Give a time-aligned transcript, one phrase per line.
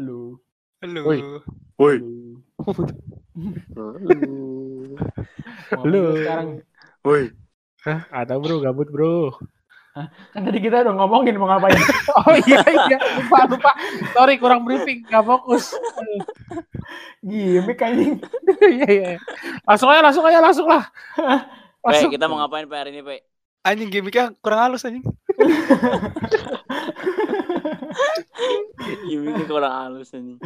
[0.00, 0.40] Halo.
[0.80, 1.00] Halo.
[1.04, 1.20] Woi.
[1.76, 1.96] Woi.
[5.76, 6.02] Halo.
[6.24, 6.48] Sekarang
[7.04, 7.36] Woi.
[7.84, 9.36] Hah, ada bro, gabut bro.
[10.32, 11.76] kan tadi kita udah ngomongin mau ngapain.
[12.16, 13.76] Oh iya iya, lupa lupa.
[14.16, 15.76] Sorry kurang briefing, nggak fokus.
[17.20, 18.24] Gimik anjing.
[18.80, 19.10] Iya iya.
[19.68, 20.88] Langsung aja, langsung aja, langsung lah.
[21.12, 22.08] Pe, Langsung.
[22.08, 23.20] kita mau ngapain Pe hari ini, Pe?
[23.68, 25.04] Anjing gimmicknya kurang halus anjing.
[29.06, 30.36] Gimiknya kurang halus ini.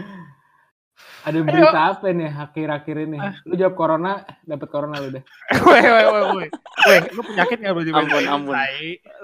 [1.24, 3.16] Ada berita apa nih akhir-akhir ini?
[3.16, 3.33] Ah.
[3.48, 5.24] Lu jawab corona, dapat corona lu deh.
[5.64, 6.47] Woi woi woi woi.
[6.84, 7.83] Woi, lu penyakit nggak bro?
[7.97, 8.55] Ampun, ampun.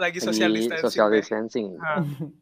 [0.00, 0.82] Lagi social Lagi distancing.
[0.82, 1.68] social distancing.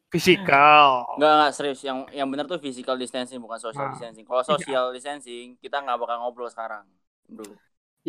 [0.09, 1.19] Fisikal.
[1.19, 1.81] Enggak, enggak serius.
[1.83, 3.93] Yang yang benar tuh physical distancing bukan social Ah.
[3.93, 4.25] distancing.
[4.25, 6.87] Kalau social distancing, kita nggak bakal ngobrol sekarang,
[7.27, 7.53] Bro.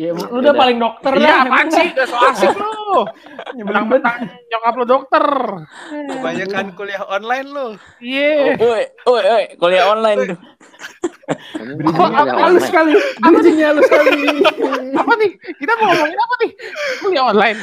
[0.00, 0.60] Ya, Nah, lu udah beda.
[0.64, 1.40] paling dokter Iya lah.
[1.44, 1.88] apaan sih?
[1.92, 3.04] Gak so asik lu.
[3.60, 4.16] Mentang-mentang
[4.48, 5.24] nyokap lu dokter.
[6.08, 7.66] Kebanyakan kuliah online lo.
[8.00, 8.56] Iya.
[8.56, 10.38] Woi, woi, woi, kuliah online tuh.
[11.84, 12.96] Kuliah halus sekali.
[13.20, 14.10] Bridgingnya halus sekali.
[14.96, 15.30] Apa nih?
[15.60, 16.50] Kita mau ngomongin apa nih?
[16.98, 17.58] Kuliah online.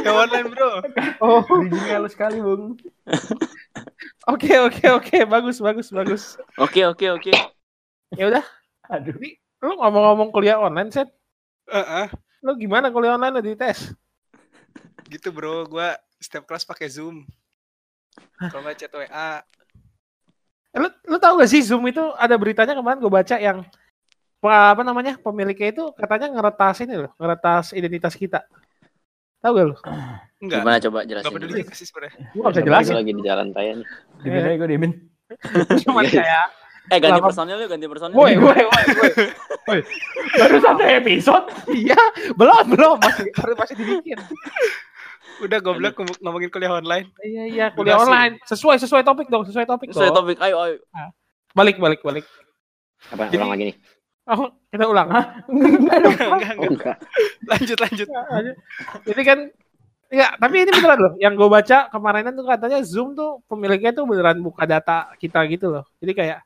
[0.00, 0.70] Ya online bro.
[1.18, 2.78] Oh, Bridgingnya halus sekali, Bung.
[4.30, 6.22] oke oke oke, bagus bagus bagus.
[6.54, 7.32] Oke, oke, oke.
[8.14, 8.44] Ya udah,
[8.86, 9.18] Aduh.
[9.58, 11.10] lu ngomong-ngomong kuliah online, Set.
[11.70, 12.06] Heeh.
[12.42, 13.94] Lu gimana kuliah online di tes?
[15.06, 17.24] Gitu bro, gua setiap kelas pakai Zoom.
[18.38, 19.40] Kalau nggak chat WA.
[20.70, 23.66] Eh, Lu, lu tahu gak sih Zoom itu ada beritanya kemarin gue baca yang
[24.40, 28.46] apa namanya pemiliknya itu katanya ngeretas ini loh, ngeretas identitas kita.
[29.42, 29.76] Tahu gak lu?
[30.40, 30.62] Enggak.
[30.62, 31.32] Gimana coba jelasin?
[31.34, 31.60] peduli dulu.
[31.66, 32.14] juga sih sebenarnya.
[32.30, 32.94] Gue gak bisa Gua jelasin.
[32.96, 33.86] lagi di jalan raya nih.
[34.22, 34.92] Dimin aja gue dimin.
[35.82, 36.46] Cuman kayak,
[36.90, 38.14] Eh, ganti Lama- personil yuk, ganti personil.
[38.14, 39.12] woi woi woi woi.
[39.70, 39.80] Woi,
[40.34, 41.46] Baru satu episode.
[41.70, 41.94] iya
[42.34, 44.18] belum belum masih baru masih dibikin.
[45.40, 47.06] Udah goblok ngom- ngomongin kuliah online.
[47.20, 48.08] Iya iya kuliah Udah sih.
[48.08, 50.16] online sesuai sesuai topik dong sesuai topik Sesuai dong.
[50.26, 50.76] topik, ayo, ayo.
[51.52, 52.26] Balik balik balik.
[53.08, 53.76] Apa Jadi- ulang lagi nih?
[54.26, 55.08] Oh kita ulang.
[55.48, 56.54] enggak, enggak, Oh, enggak.
[56.66, 56.96] enggak.
[57.46, 58.08] Lanjut, lanjut.
[59.06, 59.38] Jadi kan
[60.10, 61.14] Ya, tapi ini beneran loh.
[61.22, 65.70] Yang gue baca kemarinan tuh katanya Zoom tuh pemiliknya tuh beneran buka data kita gitu
[65.70, 65.86] loh.
[66.02, 66.38] Jadi kayak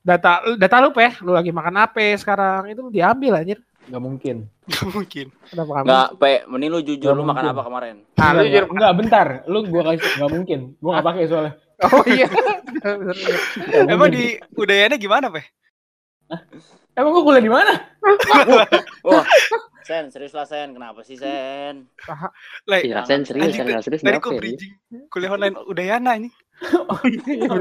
[0.00, 3.58] data data lu peh, lu lagi makan apa sekarang itu lu diambil anjir.
[3.90, 4.36] Gak mungkin.
[4.64, 5.26] Enggak mungkin.
[5.44, 5.84] Kenapa kamu?
[5.84, 7.52] Enggak, Pe, mending lu jujur Nggak lu makan mungkin.
[7.52, 7.94] apa kemarin?
[8.14, 8.64] Ah, lu jujur.
[8.70, 9.26] Enggak, bentar.
[9.50, 10.60] Lu gua kasih gak mungkin.
[10.78, 11.52] Gua gak pakai soalnya.
[11.82, 12.26] Oh iya.
[12.30, 14.14] Nggak Emang mungkin.
[14.14, 14.24] di
[14.54, 15.42] Udayana gimana, Pe?
[16.94, 17.72] Emang gua kuliah di mana?
[19.08, 19.24] Wah,
[19.82, 20.70] Sen, serius lah Sen.
[20.70, 21.88] Kenapa sih Sen?
[22.68, 24.38] Lah, Iya, Sen serius, Sen nggak serius tadi kok ya?
[24.38, 24.72] bridging
[25.08, 26.30] kuliah online Udayana ini.
[26.92, 27.56] Oh iya, oh,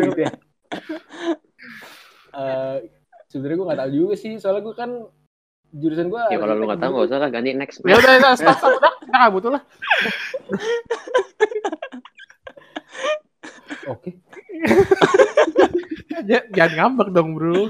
[2.31, 2.77] ya.
[2.77, 2.77] Eh,
[3.27, 4.33] sebenarnya gua gak tahu juga sih.
[4.37, 4.91] Soalnya gua kan
[5.69, 6.29] jurusan gua.
[6.29, 7.77] Ya kalau lu nggak tahu nggak usah lah ganti next.
[7.85, 9.63] Ya udah, udah, stop, stop, udah, kita nggak butuh lah.
[13.89, 14.09] Oke.
[16.25, 17.69] Ja- Jangan ngambek dong bro.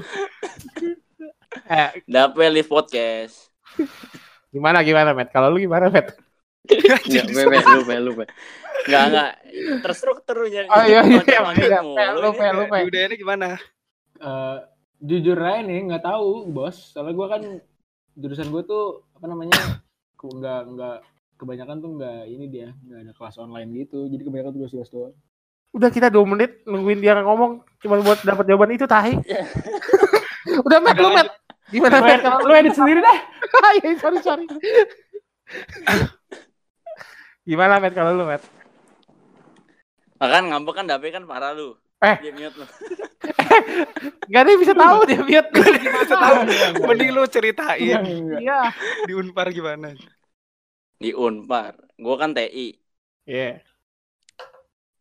[1.70, 3.50] Eh, Dapet live podcast.
[4.50, 5.30] gimana gimana Matt?
[5.30, 6.18] Kalau lu gimana Matt?
[6.70, 8.26] Enggak, be, lu, be, lu, be.
[8.90, 9.32] Enggak, enggak.
[9.86, 10.68] Terstruktur nyari.
[10.70, 12.78] Oh iya iya, iya, lu pe, lu pe.
[12.82, 13.48] Di Udayana gimana?
[14.20, 14.58] Eh,
[15.00, 16.92] jujur aja nih nggak tahu bos.
[16.92, 17.42] Soalnya gua kan
[18.20, 19.80] jurusan gua tuh apa namanya
[20.20, 20.98] nggak nggak
[21.40, 24.12] kebanyakan tuh nggak ini dia nggak ada kelas online gitu.
[24.12, 25.16] Jadi kebanyakan tugas-tugas doang.
[25.72, 29.16] Udah kita dua menit nungguin dia ngomong cuma buat dapat jawaban itu tahi.
[30.68, 31.30] Udah Matt, lu Matt.
[31.70, 32.02] Gimana?
[32.02, 33.20] Kalau Lu edit sendiri dah.
[33.80, 34.46] Iya, sorry sorry.
[37.50, 38.42] Gimana Matt kalau lu Matt?
[40.20, 41.78] Nah, kan ngambek kan Dapet kan parah lu.
[42.00, 42.16] Eh.
[42.24, 42.66] Dia mute lu.
[44.32, 45.50] Gak ada yang bisa tahu dia mute.
[46.08, 46.36] Tahu.
[46.88, 48.00] Mending lu ceritain
[48.40, 48.72] Iya.
[49.04, 49.92] di Unpar gimana.
[50.96, 51.76] Di Unpar.
[52.00, 52.80] Gua kan TI.
[53.28, 53.60] Iya.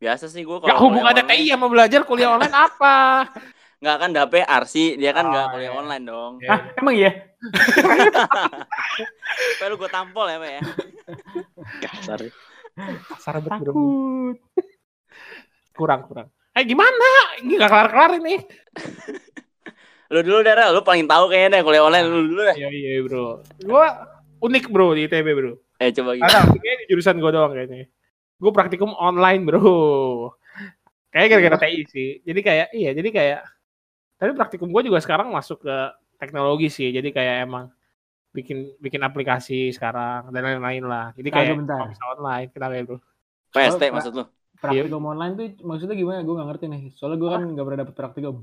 [0.03, 2.99] Biasa sih gua Gak kalau hubungannya kuliah TI sama belajar kuliah online apa?
[3.79, 5.79] Enggak kan Dapet Arsi, dia kan Oh, enggak kuliah iya.
[5.79, 6.33] online dong.
[6.51, 7.13] Ah, emang iya?
[9.71, 10.63] Lu gua tampol ya, Pe ya.
[11.87, 12.21] Kasar.
[13.07, 13.71] Kasar banget.
[15.79, 16.29] Kurang kurang.
[16.59, 17.09] Eh gimana?
[17.39, 18.35] Ini gak kelar-kelar ini.
[20.13, 22.57] Lu dulu Dara, lu paling tahu kayaknya deh kuliah online lu dulu deh.
[22.57, 23.45] Iya iya bro.
[23.61, 24.09] Gua
[24.41, 25.53] unik bro di ITB bro.
[25.77, 26.49] Eh coba gimana?
[26.49, 27.93] Ada, kayaknya di jurusan gue doang kayaknya.
[28.41, 30.33] Gue praktikum online bro.
[31.13, 32.11] Kayak gara-gara TI sih.
[32.25, 33.41] Jadi kayak iya, jadi kayak
[34.17, 35.77] tapi praktikum gue juga sekarang masuk ke
[36.17, 36.89] teknologi sih.
[36.89, 37.69] Jadi kayak emang
[38.33, 41.13] bikin bikin aplikasi sekarang dan lain-lain lah.
[41.21, 41.85] Jadi kayak bentar.
[41.85, 42.49] bisa online.
[42.49, 42.99] Kenapa ya bro?
[43.53, 44.25] PST Oh, maksud lu?
[44.59, 46.21] Praktikum online tuh maksudnya gimana?
[46.23, 46.83] Gue nggak ngerti nih.
[46.95, 48.37] Soalnya gue kan nggak pernah dapet praktikum.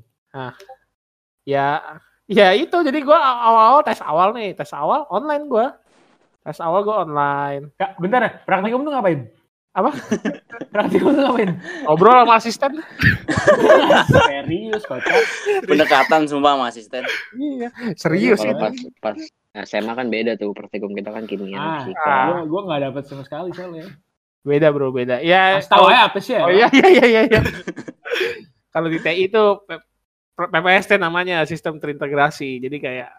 [1.44, 1.68] Ya,
[2.26, 2.74] ya itu.
[2.76, 5.66] Jadi gue awal-awal tes awal nih, tes awal online gue.
[6.42, 7.64] Tes awal gue online.
[7.76, 8.32] Kak, bentar ya.
[8.42, 9.30] Praktikum tuh ngapain?
[9.76, 9.92] Apa?
[10.74, 11.52] Praktikum lu ngapain?
[11.84, 12.72] Ngobrol sama asisten.
[14.08, 15.20] Serius kocak.
[15.68, 17.04] Pendekatan sumpah sama asisten.
[17.36, 18.62] Iya, serius Kalau itu.
[18.64, 19.18] pas pas
[19.68, 22.16] SMA kan beda tuh praktikum kita kan kimia Ah, fisika.
[22.28, 23.88] gua gua nggak dapet sama sekali soalnya.
[24.46, 25.26] Beda bro, beda.
[25.26, 26.46] Ya, tahu aja apa sih ya?
[26.46, 27.22] Oh iya iya iya iya.
[27.26, 27.42] iya.
[28.70, 29.44] Kalau di TI itu
[30.38, 32.62] PPST namanya sistem terintegrasi.
[32.62, 33.10] Jadi kayak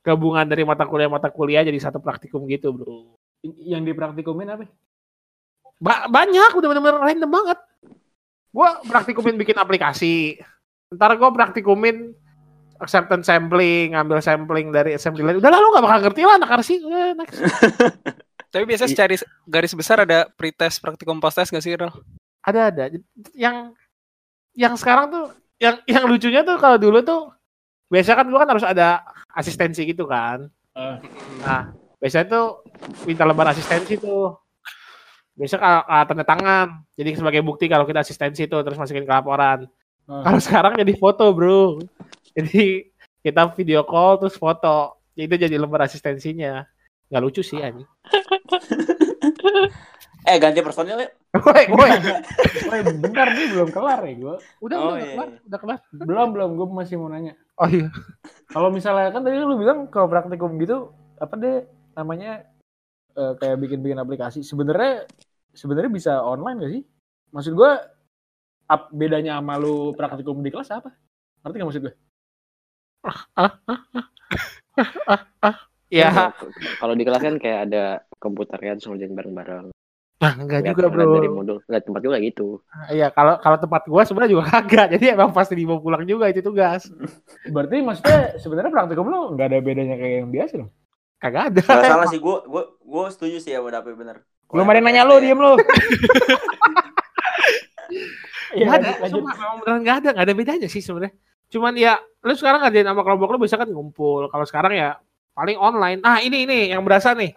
[0.00, 3.20] gabungan dari mata kuliah mata kuliah jadi satu praktikum gitu, Bro.
[3.44, 4.64] Yang dipraktikumin apa?
[5.78, 7.58] Ba- banyak, udah bener-bener random banget.
[8.48, 10.40] Gua praktikumin bikin aplikasi.
[10.88, 12.16] Ntar gua praktikumin
[12.80, 15.38] acceptance sampling, ngambil sampling dari assembly line.
[15.42, 16.74] Udah lah lu gak bakal ngerti lah anak arsi.
[16.80, 17.36] Eh, next.
[18.48, 19.14] Tapi biasanya secara
[19.44, 21.92] garis besar ada pretest praktikum post-test gak sih, Rel?
[22.48, 22.84] ada ada.
[23.36, 23.76] Yang
[24.56, 25.26] yang sekarang tuh
[25.60, 27.30] yang yang lucunya tuh kalau dulu tuh
[27.92, 29.04] biasa kan gua kan harus ada
[29.36, 30.48] asistensi gitu kan.
[30.78, 30.96] Eh.
[31.42, 32.46] nah biasanya tuh
[33.04, 34.32] minta lembar asistensi tuh.
[35.38, 36.68] Biasa kalau kalau tanda tangan.
[36.98, 39.68] Jadi sebagai bukti kalau kita asistensi tuh terus masukin ke laporan.
[40.08, 40.22] Eh.
[40.24, 41.82] kalau sekarang jadi foto bro.
[42.32, 42.88] Jadi
[43.20, 44.96] kita video call terus foto.
[45.18, 46.62] Itu jadi lembar asistensinya
[47.08, 47.88] nggak lucu sih anjing
[50.28, 51.08] Eh ganti personil ya.
[51.40, 51.88] woi woi
[52.68, 54.36] Woi, bentar nih belum kelar ya gua.
[54.60, 55.40] udah Oh, udah iya, kelar iya.
[55.48, 57.32] udah kelar Belum belum gua masih mau nanya.
[57.56, 57.88] oh iya
[58.52, 61.64] Kalau misalnya kan tadi lu bilang kalau praktikum gitu apa deh
[61.96, 62.44] namanya
[63.16, 64.44] eh, kayak bikin-bikin aplikasi.
[64.44, 65.08] Sebenarnya
[65.56, 66.82] sebenarnya bisa online gak sih?
[67.32, 67.80] Maksud gua
[68.68, 70.92] ap, bedanya sama lu praktikum di kelas apa?
[71.44, 71.94] Ngerti gak maksud gue?
[75.88, 77.84] Ya Kalau- Kalau di kelas kan kayak ada
[78.16, 79.66] komputer kan ngerjain bareng-bareng.
[80.18, 81.14] Nah, enggak Lihat- juga, Bro.
[81.14, 82.58] Dari modul, lihat tempat juga gitu.
[82.90, 84.98] Iya, kalau kalau tempat gua sebenarnya juga kagak.
[84.98, 86.90] Jadi emang pasti dibawa pulang juga itu tugas.
[87.46, 90.70] Berarti maksudnya sebenarnya praktikum lu nggak ada bedanya kayak yang biasa dong?
[91.22, 91.60] Kagak ada.
[91.62, 94.26] Gak salah sih gue gue gue setuju sih ya udah bener.
[94.50, 95.54] Belum ada nanya lu, diem lu.
[98.48, 101.12] Iya, Enggak ada, memang beneran enggak ada, enggak ada bedanya sih sebenarnya.
[101.48, 104.28] Cuman ya lu sekarang ngerjain sama kelompok lu bisa kan ngumpul.
[104.28, 104.96] Kalau sekarang ya
[105.38, 106.02] paling online.
[106.02, 107.30] Ah, ini ini yang berasa nih.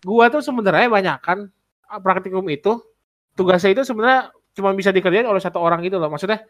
[0.00, 1.52] Gua tuh sebenarnya banyak kan
[2.00, 2.80] praktikum itu
[3.36, 6.08] tugasnya itu sebenarnya cuma bisa dikerjain oleh satu orang gitu loh.
[6.08, 6.40] Maksudnya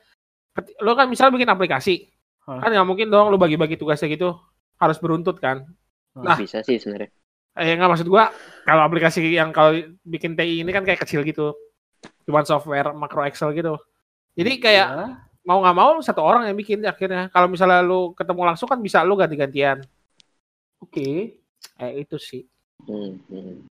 [0.78, 2.06] lu kan misalnya bikin aplikasi.
[2.46, 2.62] Hah.
[2.62, 4.38] Kan nggak mungkin dong lu bagi-bagi tugasnya gitu.
[4.78, 5.66] Harus beruntut kan.
[6.14, 6.38] Nah.
[6.38, 7.10] Bisa sih sebenarnya.
[7.58, 8.30] Eh nggak maksud gua
[8.62, 9.74] kalau aplikasi yang kalau
[10.06, 11.58] bikin TI ini kan kayak kecil gitu.
[12.22, 13.74] Cuman software makro Excel gitu.
[14.38, 15.06] Jadi kayak Ya.
[15.42, 17.26] mau nggak mau satu orang yang bikin akhirnya.
[17.34, 19.82] Kalau misalnya lu ketemu langsung kan bisa lu ganti-gantian.
[20.82, 21.38] Oke.
[21.78, 22.42] Kayak itu sih.
[22.86, 23.66] Hmm, hmm.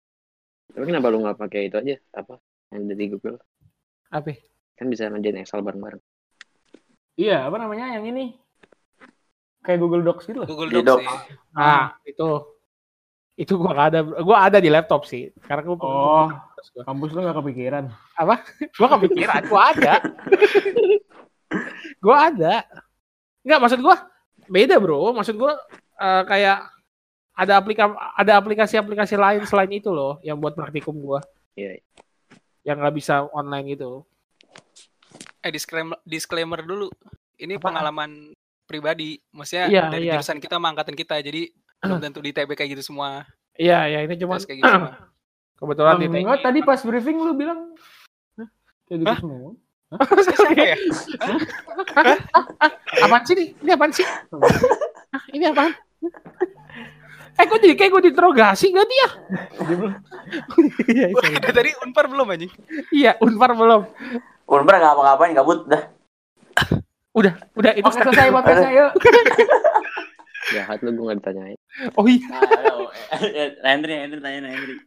[0.75, 1.97] Tapi kenapa lu nggak pakai itu aja?
[2.14, 2.37] Apa?
[2.75, 3.38] Yang dari Google.
[4.11, 4.35] Apa?
[4.76, 6.03] Kan bisa ngerjain Excel bareng-bareng.
[7.17, 8.37] Iya, apa namanya yang ini?
[9.64, 10.49] Kayak Google Docs gitu loh.
[10.49, 11.00] Google Docs doc.
[11.00, 11.08] sih.
[11.56, 12.29] Nah, itu
[13.37, 14.00] itu gua nggak ada.
[14.20, 15.32] Gua ada di laptop sih.
[15.43, 16.29] Karena gua Oh,
[16.76, 17.85] gua, kampus lu nggak kepikiran.
[18.79, 19.94] gua kepikiran, gua ada.
[22.05, 22.55] gua ada.
[23.43, 23.97] Nggak maksud gua
[24.44, 25.17] beda, Bro.
[25.17, 25.56] Maksud gua
[25.99, 26.75] eh, kayak
[27.37, 27.85] ada aplika
[28.17, 31.21] ada aplikasi-aplikasi lain selain itu loh yang buat praktikum gua
[31.53, 31.81] Iya.
[32.65, 34.05] yang nggak bisa online gitu.
[35.41, 36.88] Eh disclaimer disclaimer dulu.
[37.37, 37.65] Ini Apaan?
[37.71, 38.11] pengalaman
[38.67, 39.21] pribadi.
[39.31, 40.19] Maksudnya Iya, dari iya.
[40.19, 41.17] jurusan kita sama angkatan kita.
[41.23, 43.23] Jadi belum tentu di TB kayak gitu semua.
[43.55, 44.93] Iya, ya ini cuma kayak gitu semua.
[45.61, 46.21] kebetulan di TI.
[46.27, 47.61] Enggak, tadi pas briefing lu bilang
[48.37, 48.49] Hah?
[48.91, 49.19] kayak gitu Hah?
[49.21, 49.38] semua.
[50.56, 50.77] Ya?
[53.07, 53.49] apaan sih nih?
[53.62, 54.02] Ini apaan sih?
[55.14, 55.73] Hah, ini apaan?
[57.37, 59.09] Eh, kok jadi kayak gue diinterogasi gak dia?
[59.61, 60.00] Bilang,
[60.88, 61.07] Iya,
[61.52, 62.52] tadi Unpar belum anjing?
[62.88, 63.85] iya, Unpar belum.
[64.49, 65.83] Unpar nggak apa-ngapain kabut dah.
[67.12, 68.90] Udah, udah itu Oke, selesai podcastnya, yuk.
[70.55, 71.59] Jahat lu gue nggak ditanyain.
[71.99, 72.75] Oh iya, Nah, ayo.
[73.21, 74.81] Eh, Hendri, Hendri tanya Hendri.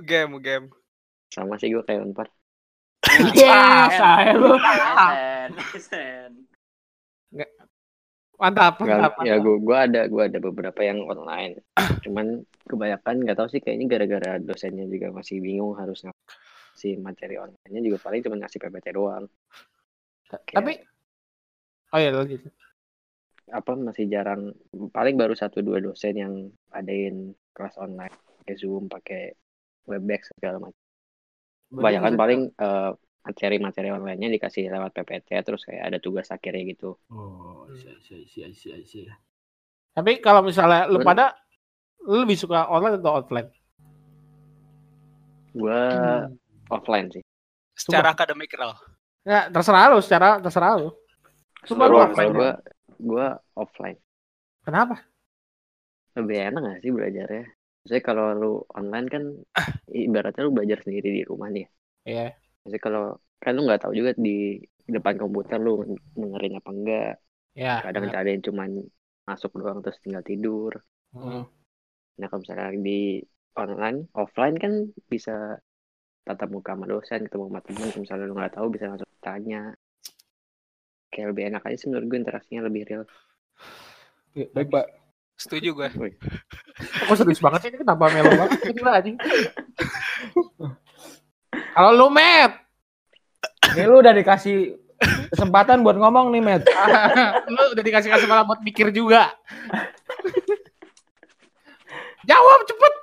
[0.00, 0.68] Game, game.
[1.32, 2.28] Sama sih gue kayak Unpar.
[3.32, 4.58] Iya, saya lu.
[8.38, 9.26] Mantap, Nggak, mantap.
[9.26, 11.58] ya gue gua ada gua ada beberapa yang online.
[12.06, 17.82] Cuman kebanyakan nggak tahu sih kayaknya gara-gara dosennya juga masih bingung harus ngasih materi online-nya
[17.82, 19.26] juga paling cuma ngasih PPT doang.
[20.30, 20.72] Kayak Tapi
[21.88, 22.44] Oh iya, lanjut.
[23.48, 24.52] apa masih jarang
[24.92, 26.34] paling baru satu dua dosen yang
[26.68, 28.12] adain kelas online
[28.44, 29.32] pakai Zoom, pakai
[29.88, 30.84] Webex segala macam.
[31.72, 32.92] Kebanyakan paling eh,
[33.24, 36.96] materi-materi online-nya dikasih lewat PPT terus kayak ada tugas akhirnya gitu.
[37.12, 39.14] Oh, iya, iya, iya, iya, iya.
[39.92, 41.34] Tapi kalau misalnya lu pada
[42.06, 43.48] lu lebih suka online atau offline?
[45.52, 46.36] Gua Hmm.
[46.70, 47.22] offline sih.
[47.74, 48.74] Secara akademik, Rel.
[49.26, 50.88] Ya, terserah lu, secara terserah lu.
[51.66, 52.32] Sumpah lu offline.
[52.32, 52.50] gua
[52.98, 53.98] gua offline.
[54.64, 55.02] Kenapa?
[56.18, 57.46] lebih enak gak sih belajarnya?
[57.86, 59.22] Maksudnya kalau lu online kan
[59.86, 61.62] ibaratnya lu belajar sendiri di rumah nih.
[62.02, 62.34] Iya.
[62.66, 65.84] Jadi kalau kan lu nggak tahu juga di depan komputer lu
[66.16, 67.14] dengerin apa enggak.
[67.54, 67.82] Ya.
[67.84, 68.82] Kadang ada yang cuman
[69.28, 70.72] masuk doang terus tinggal tidur.
[71.12, 71.44] Mm.
[72.18, 73.20] Nah kalau misalnya di
[73.58, 74.72] online, offline kan
[75.10, 75.58] bisa
[76.24, 77.88] tatap muka sama dosen, ketemu sama teman.
[77.92, 79.62] Kalau misalnya lu nggak tahu bisa langsung tanya.
[81.08, 83.04] Kayak lebih enak aja sih menurut gue interaksinya lebih real.
[84.28, 84.86] Oke, Baik, Pak.
[85.38, 85.88] Setuju gue.
[87.08, 89.16] Kok serius banget sih ini kenapa melo banget gila anjing.
[91.78, 92.58] Kalau lu Met,
[93.70, 94.74] Ini lu udah dikasih
[95.30, 96.66] kesempatan buat ngomong nih, Matt.
[97.54, 99.30] lu udah dikasih kesempatan buat mikir juga.
[102.26, 102.94] Jawab cepet.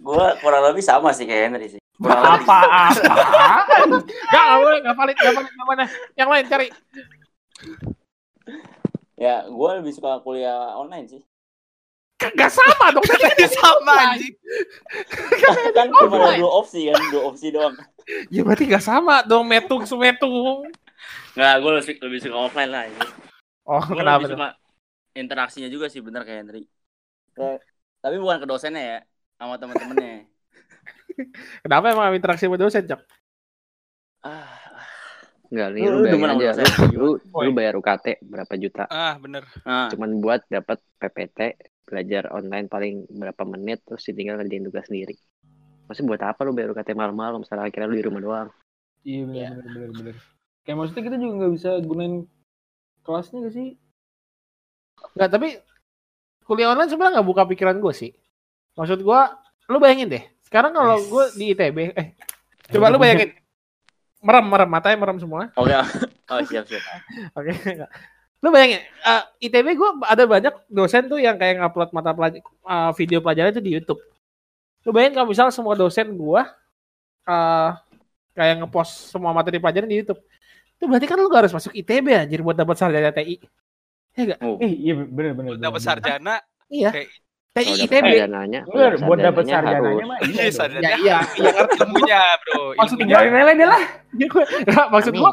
[0.00, 1.80] Gue kurang lebih sama sih kayak Henry sih.
[2.00, 2.40] Kurang.
[2.40, 2.96] Apa apa?
[4.32, 5.84] Gak, gak boleh, gak valid, gak valid, gak mana?
[6.16, 6.68] Yang lain cari.
[9.20, 11.20] Ya, gue lebih suka kuliah online sih.
[12.32, 13.04] Gak sama dong.
[13.04, 14.34] Katanya sama anjing.
[15.76, 17.76] kan cuma ada dua opsi kan, dua opsi doang.
[18.32, 20.68] Ya berarti gak sama dong, metung sumetung.
[21.36, 22.84] Nggak, gue lebih, lebih suka offline lah.
[22.88, 23.00] Ini.
[23.64, 24.38] Oh, Gue kenapa lebih tuh?
[25.14, 26.62] interaksinya juga sih, bener kayak Henry.
[28.04, 28.98] Tapi bukan ke dosennya ya,
[29.40, 30.28] sama temen-temennya.
[31.64, 33.00] Kenapa emang interaksi sama dosen, Cok?
[34.24, 34.63] Ah,
[35.54, 36.52] Enggak, nih Lu- bayangin sama aja.
[36.90, 38.84] Lu, lu, bayar UKT berapa juta?
[38.90, 39.46] Ah, bener.
[39.62, 41.38] ah, Cuman buat dapat PPT,
[41.86, 45.14] belajar online paling berapa menit, terus tinggal ngerjain tugas sendiri.
[45.86, 48.48] Maksudnya buat apa lu bayar UKT malam-malam, misalnya akhirnya lu di rumah doang.
[49.06, 50.16] Iya, benar benar benar benar.
[50.66, 52.14] Kayak maksudnya kita juga nggak bisa gunain
[53.06, 53.68] kelasnya gak sih?
[55.14, 55.48] Enggak, tapi
[56.42, 58.10] kuliah online sebenarnya nggak buka pikiran gue sih.
[58.74, 59.20] Maksud gue,
[59.70, 60.24] lu bayangin deh.
[60.42, 61.06] Sekarang kalau Yes.
[61.06, 62.06] gue di ITB, eh,
[62.74, 63.36] coba lu bayangin.
[64.24, 65.52] Merem, merem, matanya merem semua.
[65.52, 65.74] oke.
[66.32, 66.80] Oh, siap, siap.
[67.38, 67.52] Oke.
[67.52, 67.90] enggak.
[68.40, 72.90] Lu bayangin, eh, ITB gue ada banyak dosen tuh yang kayak ngupload mata pelajar, eh,
[72.96, 74.00] video pelajaran itu di YouTube.
[74.84, 76.42] Lu bayangin kalau misalnya semua dosen gue
[77.24, 77.70] eh
[78.34, 80.20] kayak ngepost semua materi pelajaran di YouTube.
[80.76, 83.36] Itu berarti kan lu gak harus masuk ITB anjir buat dapat sarjana TI.
[84.16, 84.38] Ya enggak?
[84.40, 85.52] Oh, Eh, iya benar benar.
[85.60, 86.34] Dapat sarjana.
[86.68, 86.90] Iya.
[86.92, 87.12] Kayak-
[87.54, 88.06] TI Kalau dapat ITB.
[88.10, 90.42] sarjananya, Bener, buat dapat sarjananya sarjananya mah Iya, iya.
[90.42, 90.50] dong.
[90.50, 90.82] sarjana.
[90.82, 91.76] Ya iya, iya ngerti.
[91.78, 92.60] Ilmunya, bro.
[92.82, 92.96] Maksud.
[92.98, 93.82] Tinggalin aja deh lah.
[94.66, 95.30] Nggak, maksud Aneh, gua,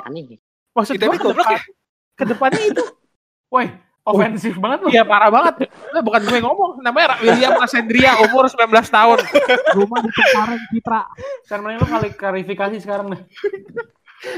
[0.72, 1.60] maksud gua ke goblok depan,
[2.14, 2.84] ke depannya itu.
[3.50, 3.66] Woi,
[4.04, 4.88] ofensif banget lu.
[4.90, 5.66] Iya parah banget.
[5.92, 9.18] Lah bukan gue ngomong, namanya William Asendria umur 19 tahun.
[9.74, 11.02] Rumah di Cengkareng Citra.
[11.44, 13.22] Sekarang mending lu kali klarifikasi sekarang dah.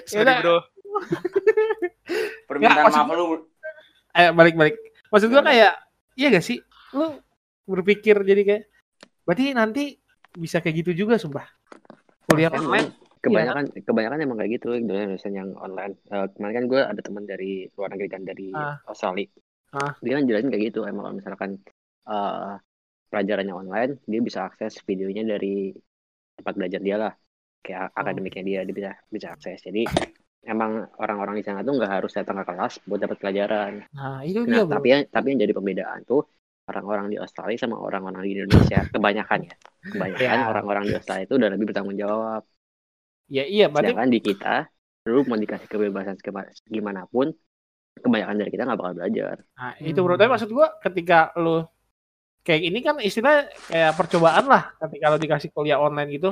[0.04, 0.38] Sorry, Yaudah.
[0.40, 0.58] bro.
[2.46, 3.26] permintaan maksud maaf lu
[4.14, 4.76] Eh balik-balik.
[5.10, 5.74] Maksud gua kayak
[6.14, 6.64] iya gak sih?
[6.92, 7.20] Lu
[7.66, 8.64] berpikir jadi kayak
[9.24, 9.84] berarti nanti
[10.34, 11.46] bisa kayak gitu juga sumpah.
[12.26, 12.92] Kuliah online.
[13.20, 17.52] kebanyakan kebanyakan emang kayak gitu dosen-dosen yang online Eh, kemarin kan gue ada teman dari
[17.72, 18.76] luar negeri kan dari Ah.
[18.84, 19.32] Australia
[19.72, 19.96] Ah.
[19.98, 21.52] dia kan jelasin kayak gitu emang kalau misalkan
[22.04, 22.54] eh,
[23.08, 25.72] pelajarannya online dia bisa akses videonya dari
[26.36, 27.14] tempat belajar dia lah
[27.62, 28.02] kayak Oh.
[28.02, 29.88] akademiknya dia dia bisa bisa akses jadi
[30.44, 34.44] emang orang-orang di sana tuh nggak harus datang ke kelas buat dapat pelajaran Nah, itu
[34.44, 34.76] nah dia, Bro.
[34.76, 36.28] tapi yang tapi yang jadi pembedaan tuh
[36.64, 39.56] orang-orang di Australia sama orang-orang di Indonesia kebanyakan ya
[39.92, 40.48] kebanyakan Ya.
[40.48, 42.44] orang-orang di Australia itu udah lebih bertanggung jawab
[43.32, 44.56] Ya iya, berarti Sedangkan di kita,
[45.08, 46.20] lu mau dikasih kebebasan
[46.68, 47.32] gimana pun,
[47.98, 49.36] kebanyakan dari kita nggak bakal belajar.
[49.56, 50.20] Nah, itu bro.
[50.20, 51.64] Tapi maksud gua ketika lu
[52.44, 56.30] kayak ini kan istilah kayak percobaan lah ketika lu dikasih kuliah online gitu.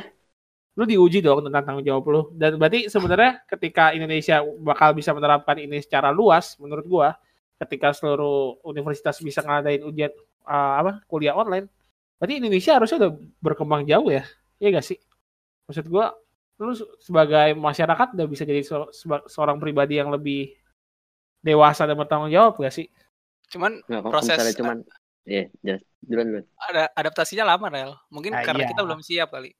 [0.76, 2.22] Lu diuji dong tentang tanggung jawab lu.
[2.36, 7.16] Dan berarti sebenarnya ketika Indonesia bakal bisa menerapkan ini secara luas menurut gua
[7.62, 10.10] ketika seluruh universitas bisa ngadain ujian
[10.44, 11.70] uh, apa kuliah online,
[12.18, 14.26] berarti Indonesia harusnya udah berkembang jauh ya.
[14.58, 14.98] Iya gak sih?
[15.70, 16.14] Maksud gua
[16.58, 18.62] lu sebagai masyarakat udah bisa jadi
[19.26, 20.54] seorang pribadi yang lebih
[21.42, 22.90] dewasa dan bertanggung jawab gak sih?
[23.50, 24.86] Cuman Nggak, Proses- cuman,
[25.26, 26.46] ya, jelas, duluan duluan.
[26.66, 27.92] ada adaptasinya lama, Rel.
[28.10, 28.70] Mungkin Ah, karena iya.
[28.74, 29.52] kita belum siap kali.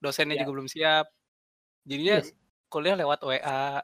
[0.00, 0.40] Dosennya Iya.
[0.44, 1.06] juga belum siap.
[1.84, 2.32] Jadinya Yes.
[2.68, 3.82] kuliah lewat WA.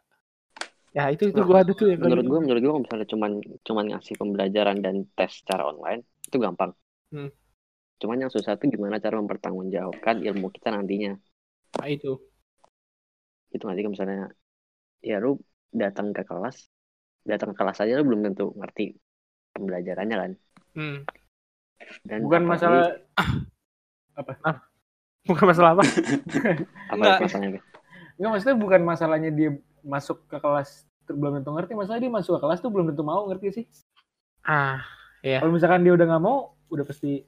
[0.97, 3.33] Ya itu itu Nah, gua ada tuh yang Menurut gua, menurut gua kalau misalnya cuman
[3.61, 6.73] cuman ngasih pembelajaran dan tes secara online itu gampang.
[7.13, 7.29] Hmm.
[8.01, 11.13] Cuman yang susah tuh gimana cara mempertanggungjawabkan ilmu kita nantinya.
[11.77, 12.17] Nah, itu.
[13.53, 14.33] Itu nanti kalau misalnya
[15.05, 15.37] ya lu
[15.69, 16.65] datang ke kelas,
[17.29, 18.97] datang ke kelas aja lu belum tentu ngerti
[19.53, 20.33] pembelajarannya kan.
[20.81, 21.05] Hmm.
[22.09, 22.97] Dan Bukan masalah
[25.29, 25.85] Bukan masalah apa?
[26.89, 27.21] apa Enggak.
[27.29, 27.61] masalahnya?
[28.17, 29.51] Enggak maksudnya bukan masalahnya dia
[29.87, 33.31] masuk ke kelas belum tentu ngerti, masalah dia masuk ke kelas tuh belum tentu mau
[33.31, 33.65] ngerti sih.
[34.43, 34.83] ah,
[35.23, 35.39] Iya.
[35.43, 37.23] Kalau misalkan dia udah nggak mau, udah pasti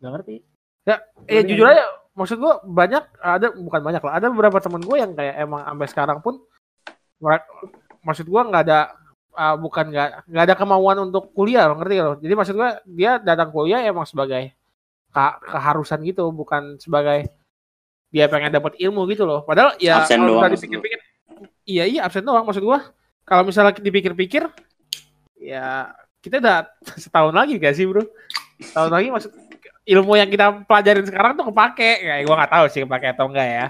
[0.00, 0.36] nggak ngerti.
[0.84, 1.76] ya Ngerti jujur nggak?
[1.76, 4.12] aja maksud gua banyak ada bukan banyak lah.
[4.16, 6.40] Ada beberapa teman gue yang kayak emang sampai sekarang pun
[8.00, 8.78] maksud gua nggak ada
[9.36, 12.14] ah, bukan nggak nggak ada kemauan untuk kuliah loh, ngerti loh.
[12.20, 14.52] Jadi maksud gua dia datang kuliah emang sebagai
[15.12, 17.28] ke- keharusan gitu, bukan sebagai
[18.10, 19.44] dia pengen dapat ilmu gitu loh.
[19.44, 20.98] Padahal ya kalau dipikir-pikir,
[21.64, 22.80] iya iya absen doang maksud gua.
[23.22, 24.42] Kalau misalnya dipikir-pikir,
[25.38, 26.66] ya kita udah
[27.02, 28.02] setahun lagi gak sih bro?
[28.58, 29.32] Setahun lagi maksud
[29.86, 31.90] ilmu yang kita pelajarin sekarang tuh kepake.
[32.02, 33.66] Ya gua nggak tahu sih kepake atau enggak ya.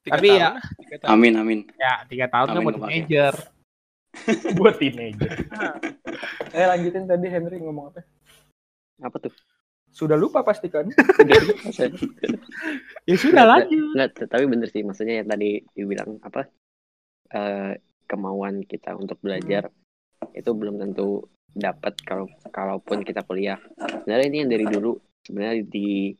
[0.00, 1.10] Tiga Tapi tahun ya- tiga tahun.
[1.14, 1.60] Amin amin.
[1.76, 2.90] Ya tiga tahun kan Amin, buat kepake.
[2.90, 3.34] teenager.
[4.58, 5.30] buat teenager.
[6.50, 8.00] eh lanjutin tadi Henry ngomong apa?
[9.00, 9.34] Apa tuh?
[9.90, 10.86] Sudah lupa pasti kan?
[10.86, 11.84] Lupa.
[13.04, 13.90] Ya sudah lanjut.
[13.92, 16.46] Nggak, tapi bener sih maksudnya yang tadi dibilang apa
[17.30, 17.78] eh,
[18.10, 19.70] kemauan kita untuk belajar
[20.34, 23.58] itu belum tentu dapat kalau kalaupun kita kuliah.
[23.78, 26.14] Sebenarnya ini yang dari dulu sebenarnya di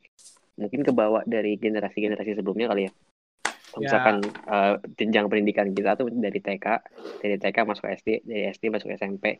[0.58, 2.92] mungkin kebawa dari generasi-generasi sebelumnya kali ya.
[3.78, 3.78] Ya.
[3.78, 6.66] Misalkan eh, jenjang pendidikan kita tuh dari TK,
[7.22, 9.38] dari TK masuk SD, dari SD masuk SMP,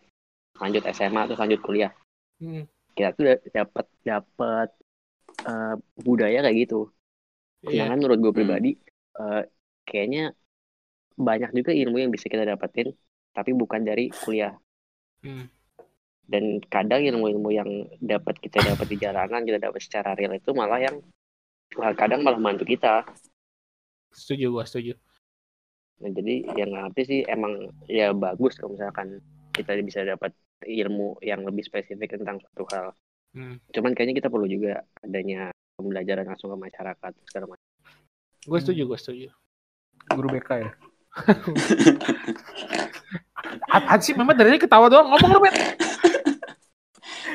[0.63, 1.91] lanjut SMA terus lanjut kuliah.
[2.39, 2.65] Hmm.
[2.95, 4.69] Kita tuh da- dapat dapat
[5.47, 6.91] eh, budaya kayak gitu.
[7.67, 7.85] Iya.
[7.85, 8.71] Sedangkan menurut gue pribadi,
[9.19, 9.43] eh,
[9.83, 10.31] kayaknya
[11.21, 12.97] banyak juga ilmu yang bisa kita dapetin,
[13.37, 14.57] tapi bukan dari kuliah.
[15.21, 15.53] Hmm.
[16.25, 17.69] Dan kadang ilmu-ilmu yang
[18.01, 20.97] dapat kita dapat di jalanan, kita dapat secara real itu malah yang
[21.99, 23.05] kadang malah bantu kita.
[24.11, 24.97] Setuju gua setuju.
[26.01, 29.21] Nah, jadi yang ngerti sih emang ya bagus kalau misalkan
[29.53, 30.33] kita bisa dapat
[30.65, 32.87] ilmu yang lebih spesifik tentang suatu hal.
[33.37, 33.61] Hmm.
[33.71, 37.69] Cuman kayaknya kita perlu juga adanya pembelajaran langsung ke masyarakat segala macam.
[38.49, 39.29] Gue setuju, gue setuju.
[40.17, 40.71] Guru BK ya.
[43.71, 45.55] Apaan sih Mehmet dari ketawa doang ngomong lu Met.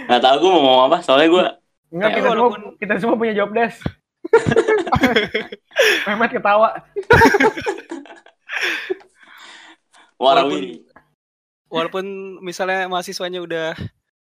[0.05, 0.97] Nggak tahu gue mau ngomong apa.
[1.01, 1.43] Soalnya gue
[1.95, 3.79] Enggak, kita, semua, walaupun- kita semua punya job desk.
[6.07, 6.69] Mehmet ketawa.
[10.21, 10.83] warawiri.
[11.67, 12.05] Walaupun
[12.39, 13.75] misalnya mahasiswanya udah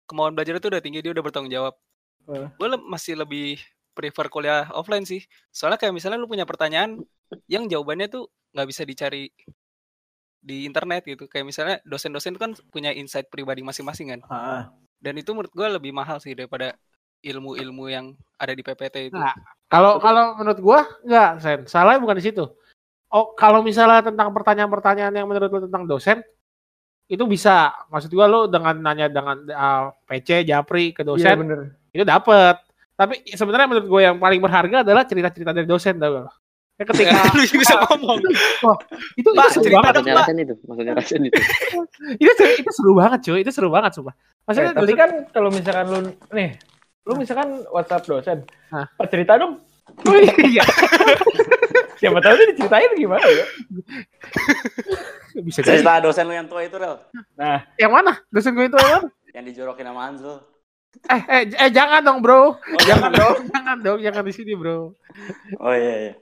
[0.08, 1.74] kemauan belajar itu udah tinggi, dia udah bertanggung jawab.
[2.28, 2.48] Eh.
[2.60, 3.60] Gue masih lebih
[3.96, 5.24] prefer kuliah offline sih.
[5.50, 7.00] Soalnya kayak misalnya lu punya pertanyaan
[7.48, 9.32] yang jawabannya tuh nggak bisa dicari
[10.40, 11.28] di internet gitu.
[11.28, 14.22] Kayak misalnya dosen-dosen kan punya insight pribadi masing-masing kan.
[14.32, 16.74] Ah, Dan itu menurut gue lebih mahal sih daripada
[17.26, 19.18] ilmu-ilmu yang ada di PPT itu.
[19.18, 19.34] Nah,
[19.68, 21.60] Kalau kalau menurut gua enggak, Sen.
[21.68, 22.46] Salahnya bukan di situ.
[23.12, 26.24] Oh, kalau misalnya tentang pertanyaan-pertanyaan yang menurut lu tentang dosen
[27.12, 27.76] itu bisa.
[27.92, 31.60] Maksud gua lu dengan nanya dengan uh, PC, Japri ke iya dosen bener.
[31.92, 32.56] itu dapet.
[32.98, 36.34] Tapi sebenarnya menurut gue yang paling berharga adalah cerita-cerita dari dosen tau gak?
[36.78, 38.18] Ya ketika lu bisa ngomong.
[38.22, 38.30] itu,
[38.62, 38.78] Pak,
[39.18, 39.94] itu seru cerita banget.
[39.98, 40.26] dong, Pak.
[40.30, 40.94] Itu, maksudnya
[41.26, 41.40] itu.
[42.22, 44.14] Itu seru, itu seru banget cuy, itu seru banget sumpah.
[44.46, 46.54] Maksudnya Eh, tapi kan kalau misalkan lu nih,
[47.04, 48.38] lu misalkan WhatsApp dosen,
[48.70, 48.86] Hah?
[48.94, 49.58] Pak cerita dong.
[50.06, 50.14] Oh,
[50.46, 50.62] iya,
[52.00, 53.46] Siapa tahu dia diceritain gimana ya?
[55.42, 55.82] bisa jadi.
[55.82, 57.02] Cerita dosen lu yang tua itu, Rel.
[57.34, 58.14] Nah, Yang mana?
[58.30, 59.08] Dosen gue itu yang mana?
[59.34, 60.38] Yang dijorokin sama Anzul.
[61.08, 62.54] Eh, eh, eh, jangan dong bro.
[62.54, 64.94] Oh, Jangan dong, jangan dong, jangan di sini bro.
[65.58, 66.14] Oh iya, iya.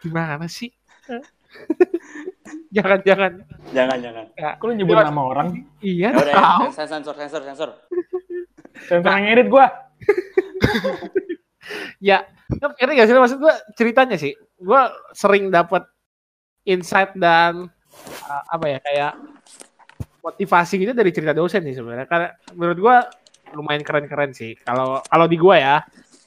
[0.00, 0.70] Gimana sih?
[2.76, 3.32] jangan, jangan.
[3.70, 4.24] Jangan, jangan.
[4.34, 5.48] kok lu nyebut nama orang?
[5.80, 6.64] Iya, Ya udah, tahu.
[6.68, 6.84] ya.
[6.84, 7.70] sensor, sensor, sensor.
[8.90, 9.66] Sensor yang ngedit gua.
[11.96, 14.36] Ya, ini gak sih maksud gue ceritanya sih.
[14.60, 14.80] Gue
[15.16, 15.88] sering dapat
[16.68, 17.72] insight dan
[18.28, 19.12] uh, apa ya kayak
[20.20, 22.04] motivasi gitu dari cerita dosen sih sebenarnya.
[22.04, 22.96] Karena menurut gue
[23.56, 24.52] lumayan keren-keren sih.
[24.60, 25.80] Kalau kalau di gue ya,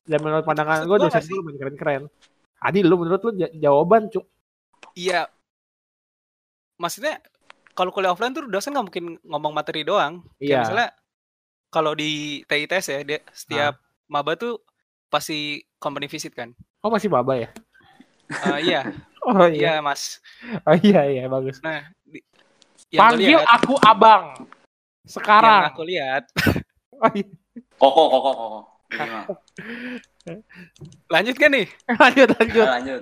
[0.08, 2.02] dan menurut pandangan Maksud gue gua dosen nggak gue lumayan keren-keren.
[2.58, 4.26] Adi, lu menurut lu ja- jawaban cuk?
[4.98, 5.30] Iya.
[6.78, 7.22] Maksudnya
[7.78, 10.26] kalau kuliah offline tuh dosen nggak mungkin ngomong materi doang.
[10.42, 10.60] Kayak Iya.
[10.66, 10.90] misalnya
[11.70, 13.78] kalau di TITS ya, dia setiap
[14.10, 14.58] maba tuh
[15.14, 16.54] pasti company visit kan.
[16.82, 17.50] Oh masih baba ya?
[18.28, 18.82] Eh, iya,
[19.28, 20.24] Oh iya, iya mas.
[20.64, 21.60] oh iya iya bagus.
[21.60, 22.24] Nah, di,
[22.96, 24.26] yang Panggil lihat, aku abang.
[24.40, 25.62] yang Sekarang.
[25.70, 26.24] aku lihat,
[27.04, 27.28] Oh, iya.
[27.78, 28.60] Koko, koko, koko.
[31.08, 31.68] Lanjut kan nih?
[32.04, 32.66] lanjut lanjut.
[32.66, 33.02] Nah, lanjut.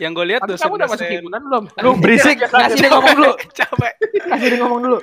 [0.00, 1.64] Yang gue lihat Tapi kamu udah masuk himpunan belum?
[1.84, 3.32] Lu berisik, kasih dia ngomong dulu.
[3.52, 3.92] capek.
[4.24, 4.98] Kasih dia ngomong dulu.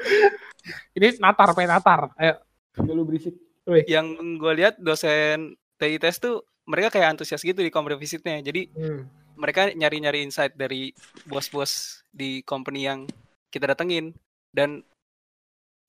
[0.98, 2.10] Ini natar, pengen natar.
[2.18, 2.42] Ayo.
[2.82, 3.38] Lu berisik.
[3.86, 4.06] Yang
[4.42, 8.42] gue lihat dosen TITS tuh mereka kayak antusias gitu di company visitnya.
[8.42, 9.06] Jadi Hmm.
[9.38, 10.92] mereka nyari-nyari insight dari
[11.26, 13.06] bos-bos di company yang
[13.50, 14.12] kita datengin
[14.52, 14.82] dan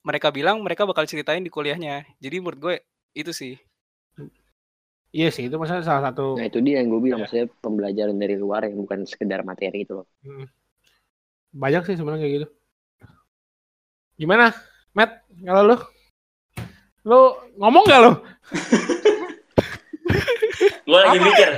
[0.01, 2.05] mereka bilang mereka bakal ceritain di kuliahnya.
[2.21, 2.75] Jadi menurut gue
[3.13, 3.57] itu sih.
[5.11, 8.39] Iya sih, itu maksudnya salah satu Nah itu dia yang gue bilang, maksudnya pembelajaran dari
[8.39, 10.07] luar yang bukan sekedar materi itu loh.
[11.51, 12.49] banyak sih sebenarnya kayak gitu.
[14.15, 14.55] Gimana,
[14.95, 15.27] Matt?
[15.43, 15.77] Kalau lu,
[17.03, 17.21] lu
[17.59, 18.13] ngomong gak lu?
[20.87, 21.51] Gue lagi mikir.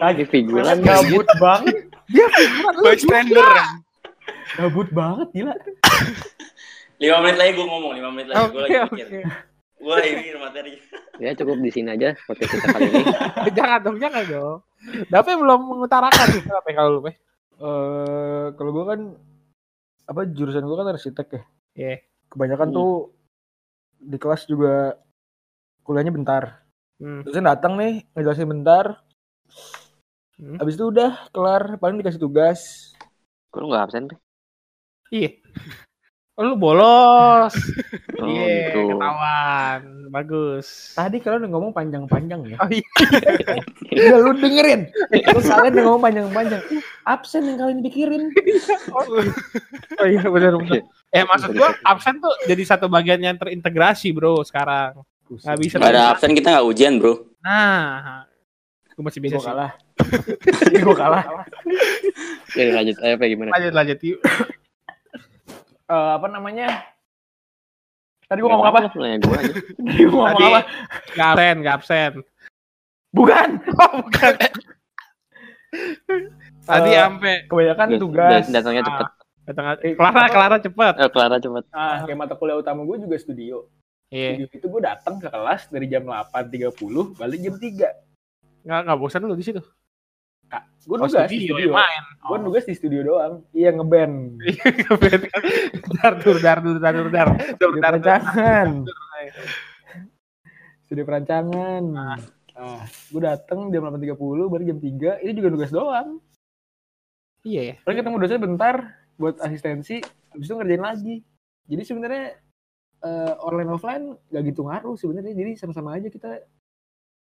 [0.00, 1.88] Lagi figuran gabut banget.
[2.08, 3.48] Dia figuran lu Bystander.
[4.56, 5.54] Gabut banget gila.
[7.02, 8.40] Lima menit lagi gue ngomong, lima menit lagi.
[8.48, 8.96] Gue Oke, lagi oke.
[8.96, 9.28] mikir.
[9.80, 10.72] Lagi mikir materi.
[11.16, 13.04] Ya cukup di sini aja podcast kita kali ini.
[13.56, 14.58] jangan dong, jangan dong.
[15.08, 17.00] Tapi belum mengutarakan sih apa kalau lu?
[17.08, 17.14] Eh
[18.52, 19.00] kalau gue kan
[20.06, 21.42] apa jurusan gue kan arsitek ya.
[21.76, 21.94] Iya.
[22.28, 22.76] Kebanyakan Hmm.
[22.76, 22.92] tuh
[23.96, 24.92] di kelas juga
[25.82, 26.62] kuliahnya bentar.
[27.00, 27.24] Hmm.
[27.24, 29.00] Dosen datang nih ngejelasin bentar.
[30.36, 30.60] Hmm.
[30.60, 32.92] Habis itu udah kelar, paling dikasih tugas.
[33.48, 34.16] Kok lu nggak absen, Pe?
[35.08, 35.30] Iya.
[36.36, 37.52] Oh, lu bolos.
[38.16, 38.96] Oh, Iya, gitu.
[38.96, 39.80] ketahuan.
[40.08, 40.96] Bagus.
[40.96, 42.56] Tadi kalian udah ngomong panjang-panjang ya.
[42.56, 42.88] Oh iya.
[44.08, 44.88] Udah lu dengerin.
[45.12, 46.62] Lu kalian udah ngomong panjang-panjang.
[47.04, 48.32] Absen yang kalian pikirin.
[50.00, 50.80] Oh iya benar benar.
[51.12, 54.96] Eh maksud gua absen tuh jadi satu bagian yang terintegrasi, Bro, sekarang.
[55.28, 55.76] Nggak bisa.
[55.76, 57.20] Gak ada absen kita nggak ujian bro.
[57.44, 58.24] Nah,
[58.88, 59.76] gue masih bisa kalah.
[60.72, 61.24] gue kalah.
[62.56, 63.52] Ya, lanjut aja, Pe, gimana?
[63.52, 64.20] Lanjut lanjut yuk.
[65.86, 66.66] Eh, apa namanya?
[68.26, 68.90] Tadi gue ngomong apa?
[68.90, 69.10] Gue.
[69.86, 70.60] Tadi gue ngomong apa?
[71.14, 72.12] Gak absen, gak absen.
[73.14, 73.48] Bukan.
[73.78, 74.34] Oh, bukan.
[76.66, 78.30] Tadi Eh, sampai Kebanyakan tugas.
[78.42, 79.06] dat- Datangnya cepet.
[79.46, 80.26] datang Eh, Clara?
[80.26, 80.94] Clara cepet.
[80.98, 81.64] Eh, Clara cepet.
[81.70, 83.70] Ah, kayak mata kuliah utama gue juga studio.
[84.08, 84.42] Iya.
[84.42, 87.88] Studio itu gue datang ke kelas dari jam 8.30, balik jam 3.
[88.66, 89.62] Nggak nggak bosan lu di situ.
[90.86, 91.70] Gue Oh, nugas di studio, studio.
[91.74, 92.02] main.
[92.22, 93.34] Gue nugas di studio doang.
[93.50, 94.38] Iya ngeband.
[95.98, 97.28] dar dur dar dur dar dur dar.
[97.58, 98.02] Dur, Studio dar, dur.
[98.06, 98.68] perancangan.
[100.86, 101.82] Studio perancangan.
[102.56, 105.20] Ah, gue datang jam 8.30, balik jam 3.
[105.20, 106.22] Ini juga nugas doang.
[107.42, 107.74] Iya ya.
[107.82, 108.74] Paling ketemu dosen bentar
[109.16, 111.16] buat asistensi, habis itu ngerjain lagi.
[111.66, 112.24] Jadi sebenarnya
[113.02, 115.34] eh, online offline gak gitu ngaruh sebenarnya.
[115.34, 116.30] Jadi sama-sama aja kita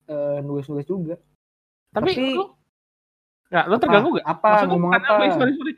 [0.07, 1.17] eh, nugas-nugas juga.
[1.91, 2.53] Tapi, Tapi- lu
[3.47, 4.27] Nggak, lu terganggu gak?
[4.27, 4.49] Apa?
[4.51, 5.07] Maksud ngomong apa?
[5.07, 5.73] sorry, sorry, sorry.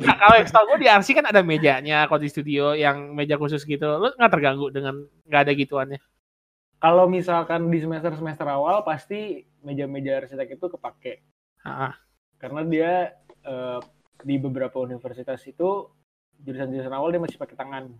[0.00, 3.36] Nah, kalau yang setahu gue di RC kan ada mejanya kalau di studio yang meja
[3.36, 3.84] khusus gitu.
[3.84, 6.00] Lu nggak terganggu dengan nggak ada gituannya?
[6.80, 11.24] Kalau misalkan di semester-semester awal pasti meja-meja arsitek itu kepake.
[11.64, 11.96] Ah,
[12.40, 13.12] Karena dia
[13.44, 13.80] eh,
[14.24, 15.88] di beberapa universitas itu
[16.40, 17.92] jurusan-jurusan awal dia masih pakai tangan.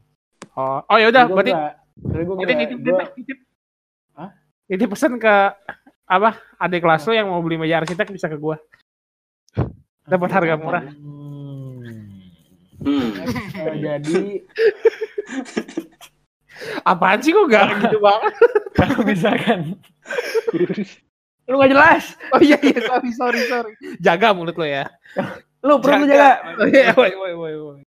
[0.56, 1.52] Oh, oh ya udah, Jadi gua berarti.
[1.96, 3.38] Jadi gue Jadi nitip, gue nitip, nitip.
[4.16, 4.30] Hah?
[4.68, 5.35] Nitip pesan ke
[6.06, 6.30] apa?
[6.61, 8.56] Adik kelas lu yang mau beli meja arsitek bisa ke gua.
[10.12, 10.85] Dapat harga murah.
[12.77, 13.12] Hmm.
[13.81, 14.47] jadi
[16.88, 18.33] Apaan sih kok gak gitu banget?
[18.79, 19.77] kalau misalkan
[21.47, 23.73] lu nggak jelas, Oh iya iya sorry sorry sorry.
[24.03, 24.90] Jaga mulut lo ya.
[25.62, 26.42] lu perlu jaga.
[26.59, 27.81] Oh iya, woi woi woi woi.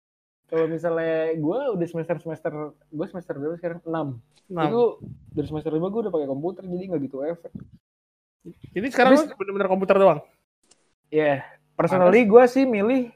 [0.47, 3.91] Kalau misalnya gue udah semester semester gue semester berapa sekarang 6
[4.49, 4.97] Nah, Itu
[5.29, 7.53] dari semester 5 gue udah pakai komputer jadi nggak gitu efek.
[8.73, 10.19] jadi sekarang lu bener-bener komputer doang.
[11.11, 11.43] Ya,
[11.79, 13.07] personally gue sih milih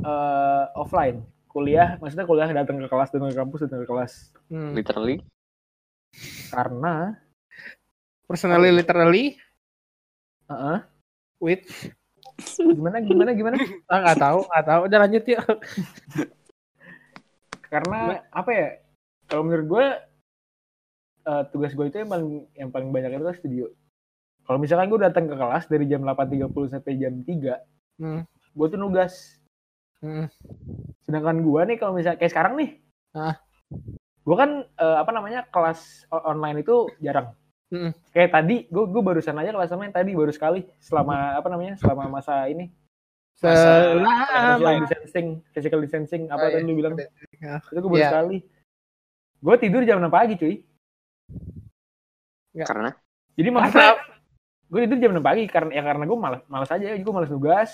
[0.00, 1.20] eh, offline
[1.52, 4.12] kuliah, maksudnya kuliah datang ke kelas, datang ke kampus, datang ke kelas.
[4.52, 4.76] Hmm.
[4.76, 5.24] Literally.
[6.52, 7.16] Karena,
[8.26, 9.38] Personally literally
[10.50, 10.78] Heeh.
[11.38, 11.62] with
[12.58, 13.56] gimana gimana gimana?
[13.86, 15.46] ah nggak tahu nggak tahu udah lanjut yuk.
[17.70, 18.68] Karena apa ya?
[19.30, 19.86] Kalau menurut gue
[21.30, 23.66] eh, tugas gue itu yang paling yang paling banyak itu studio.
[24.46, 27.26] Kalau misalkan gue datang ke kelas dari jam 8.30 sampai jam 3,
[27.96, 28.22] Hmm.
[28.26, 29.40] gue tuh nugas.
[30.00, 30.28] Hmm.
[31.02, 32.70] Sedangkan gue nih kalau misalnya kayak sekarang nih,
[33.12, 33.36] Ah.
[34.22, 37.32] gue kan eh, apa namanya kelas online itu jarang.
[37.66, 37.90] Mm-mm.
[38.12, 42.06] Kayak tadi, gue gue barusan aja kelas online tadi baru sekali selama apa namanya selama
[42.08, 42.70] masa ini
[43.36, 46.68] Selama social distancing, physical distancing apa Oh, tadi iya.
[46.68, 46.94] lu bilang?
[47.36, 47.60] Ya.
[47.68, 48.08] Itu gue baru Iya.
[48.08, 48.38] sekali.
[49.36, 50.54] Gue tidur jam 6 pagi cuy.
[52.56, 52.90] Karena
[53.36, 53.92] Jadi maksudnya
[54.66, 57.70] gue tidur jam 6 pagi karena ya karena gue malas malas aja, gue malas nugas.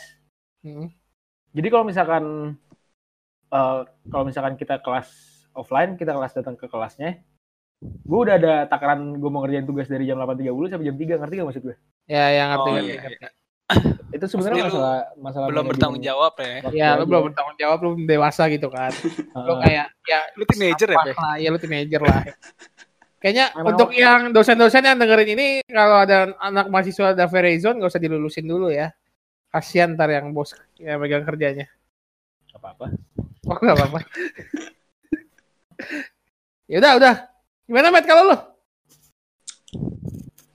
[0.61, 0.92] Hmm.
[1.52, 2.24] Jadi kalau misalkan
[3.52, 5.09] eh, kalau misalkan kita kelas
[5.52, 7.20] offline, kita kelas datang ke kelasnya,
[7.83, 11.35] gue udah ada takaran gue mau ngerjain tugas dari jam 8.30 sampai jam 3, ngerti
[11.37, 11.76] gak maksud gue?
[12.09, 13.26] Ya yang ngerti Oh, ngerti, iya, ngerti.
[14.16, 16.55] Itu sebenarnya masalah masalah belum bertanggung jawab ya.
[16.72, 18.92] Ya lu belum bertanggung jawab lu belum dewasa gitu kan.
[19.48, 22.22] Lu kayak ya Lu teenager ya, lah, ya lu teenager lah.
[23.22, 27.94] Kayaknya Emang- untuk yang dosen-dosen yang dengerin ini kalau ada anak mahasiswa ada Verizon gak
[27.94, 28.90] usah dilulusin dulu ya.
[29.46, 31.70] Kasihan ntar yang bos yang megang kerjanya.
[32.50, 32.90] Gak apa-apa.
[33.46, 34.02] Oh gak apa-apa.
[36.70, 37.14] ya udah udah.
[37.70, 38.35] Gimana Matt kalau lu?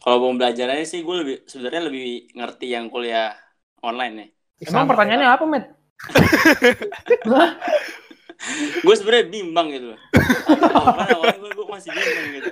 [0.04, 3.32] Kalau mau belajarannya sih gue lebih sebenarnya lebih ngerti yang kuliah
[3.80, 4.68] online ya.
[4.68, 5.72] Emang pertanyaannya apa, Met?
[8.86, 9.98] Gue sebenarnya bimbang gitu.
[10.78, 12.50] awalnya gue masih bimbang gitu.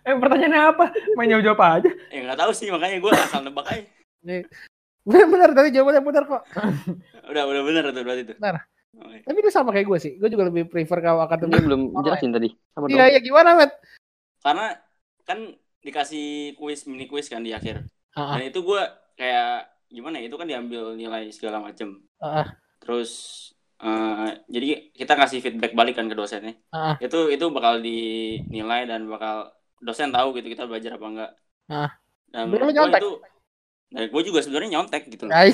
[0.00, 0.84] Eh, pertanyaannya apa?
[1.18, 1.90] Main jawab-jawab aja.
[2.08, 3.84] Ya nggak tahu sih makanya gue asal nebak aja.
[5.02, 6.42] Bener-bener tadi jawabannya bener kok.
[7.26, 8.34] Udah udah bener tuh berarti itu.
[8.38, 8.56] Benar.
[8.90, 9.18] Oke.
[9.22, 10.12] Tapi lu sama kayak gue sih.
[10.16, 11.62] Gue juga lebih prefer kalau dia akademik.
[11.62, 12.48] belum jelasin tadi.
[12.90, 13.72] Iya, iya gimana, Matt?
[14.40, 14.66] Karena
[15.24, 15.38] kan
[15.80, 17.86] dikasih kuis mini kuis kan di akhir.
[18.12, 18.82] Ah, Dan itu gue
[19.14, 22.46] kayak gimana ya itu kan diambil nilai segala macem Ah.
[22.78, 23.10] terus
[23.80, 26.54] eh, jadi kita ngasih feedback balik kan ke dosennya.
[26.72, 26.96] Ah.
[27.00, 31.30] itu itu bakal dinilai dan bakal dosen tahu gitu kita belajar apa enggak.
[31.70, 31.90] Ah.
[32.30, 33.00] dan nyontek?
[33.02, 33.10] itu
[33.90, 35.34] dan gue juga sebenarnya nyontek gitu loh.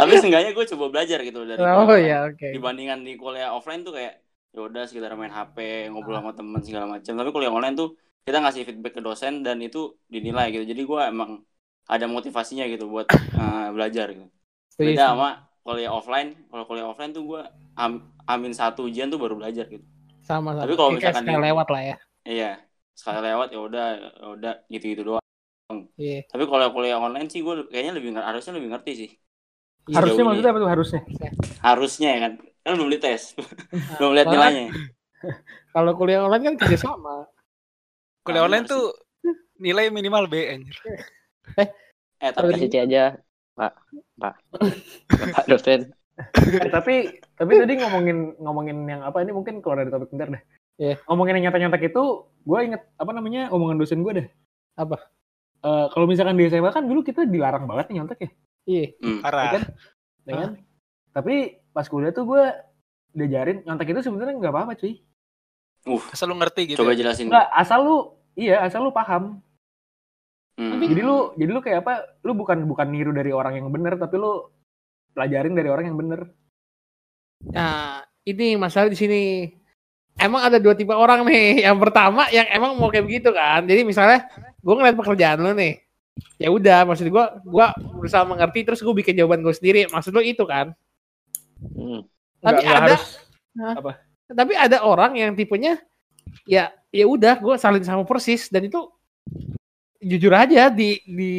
[0.00, 2.48] Tapi seenggaknya gue coba belajar gitu dari oh kuliah ya oke.
[2.56, 4.16] dibandingkan di kuliah offline tuh kayak
[4.50, 8.40] ya udah sekitar main HP ngobrol sama teman segala macam tapi kuliah online tuh kita
[8.40, 10.64] ngasih feedback ke dosen dan itu dinilai gitu.
[10.64, 11.44] Jadi gue emang
[11.84, 14.28] ada motivasinya gitu buat eh, belajar gitu.
[14.80, 17.40] Beda sama kuliah offline kalau kuliah offline tuh gue
[17.82, 19.84] am- amin satu ujian tuh baru belajar gitu
[20.28, 20.60] sama sama.
[20.62, 21.96] Tapi kalau misalkan sekali lewat lah ya.
[22.28, 22.46] iya
[22.98, 23.84] sekali lewat ya udah
[24.20, 25.22] ya udah gitu gitu doang
[25.96, 26.24] Iya.
[26.30, 29.10] tapi kalau kuliah online sih gue kayaknya lebih harusnya lebih ngerti sih
[29.90, 29.96] Iya.
[29.98, 30.54] Harusnya maksudnya ini.
[30.54, 31.00] apa tuh harusnya?
[31.66, 32.32] harusnya ya kan
[32.64, 33.22] kan belum dites
[33.98, 34.64] belum lihat nilainya
[35.74, 37.26] Kalau kuliah online kan kerja sama.
[38.24, 38.82] Kuliah Ah, online benar tuh
[39.64, 40.76] nilai minimal B anjir.
[42.24, 42.98] eh tapi kasih C aja
[43.60, 43.72] pak
[44.16, 44.34] pak
[45.36, 45.92] pak dosen
[46.36, 50.42] Eh, tapi tapi tadi ngomongin ngomongin yang apa ini mungkin keluar dari topik bentar deh.
[50.76, 50.94] Iya.
[51.08, 52.04] Ngomongin yang nyata-nyata itu,
[52.44, 54.26] gue inget apa namanya omongan dosen gue deh.
[54.76, 55.00] Apa?
[55.64, 58.30] Eh, kalau misalkan di SMA kan dulu kita dilarang banget nih nyontek ya,
[58.68, 58.84] Iya.
[59.00, 59.44] ya Parah.
[59.48, 59.62] kan?
[60.28, 60.50] Ya kan?
[61.16, 61.34] Tapi
[61.72, 62.42] pas kuliah tuh gue
[63.16, 65.00] diajarin nyontek itu sebenarnya nggak apa-apa cuy.
[65.88, 66.84] uh Asal lu ngerti gitu.
[66.84, 67.00] coba ya.
[67.00, 67.96] jelasin Nggak, asal lu
[68.36, 69.40] iya asal lu paham.
[70.58, 70.80] Hmm.
[70.82, 71.94] Jadi lu jadi lu kayak apa?
[72.26, 74.50] Lu bukan bukan niru dari orang yang benar, tapi lu
[75.14, 76.20] pelajarin dari orang yang benar.
[77.50, 79.22] Nah, ini masalah di sini.
[80.20, 81.58] Emang ada dua tipe orang nih.
[81.66, 83.64] Yang pertama yang emang mau kayak begitu kan.
[83.64, 84.28] Jadi misalnya
[84.60, 85.80] gue ngeliat pekerjaan lu nih.
[86.36, 89.88] Ya udah, maksud gue, gue berusaha mengerti terus gue bikin jawaban gue sendiri.
[89.88, 90.76] Maksud lu itu kan?
[91.56, 92.04] Hmm.
[92.44, 93.04] Tapi Nggak- nggak ada, harus
[93.76, 93.92] apa?
[94.30, 95.82] tapi ada orang yang tipenya
[96.46, 98.78] ya ya udah gue salin sama persis dan itu
[100.00, 101.32] jujur aja di di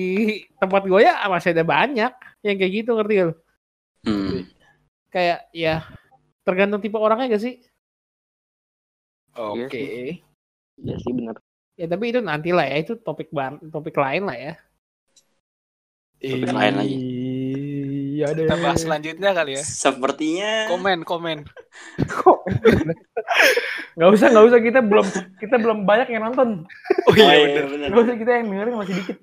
[0.61, 2.13] tempat gue ya masih ada banyak
[2.45, 3.35] yang kayak gitu ngerti gak lu?
[4.05, 4.37] Hmm.
[5.11, 5.75] Kayak ya
[6.45, 7.55] tergantung tipe orangnya gak sih?
[9.31, 10.21] Iya sih.
[10.81, 11.37] ya sih benar
[11.79, 14.53] Ya tapi itu nanti lah ya, itu topik bar, topik lain lah ya.
[16.21, 16.95] Topik lain lagi.
[18.21, 18.45] Iya deh.
[18.45, 19.63] Kita bahas selanjutnya kali ya.
[19.65, 21.37] Sepertinya Komen, komen.
[23.91, 25.05] Nggak usah, nggak usah kita belum
[25.35, 26.63] kita belum banyak yang nonton.
[27.05, 27.65] Oh Oh, iya iya, bener.
[27.67, 27.87] bener.
[27.91, 29.17] Nggak usah kita yang dengerin masih dikit.